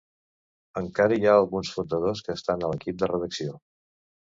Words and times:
Encara 0.81 1.19
hi 1.21 1.29
ha 1.29 1.37
alguns 1.43 1.75
fundadors 1.77 2.27
que 2.29 2.41
estan 2.41 2.67
a 2.71 2.75
l'equip 2.75 3.03
de 3.05 3.15
redacció. 3.17 3.61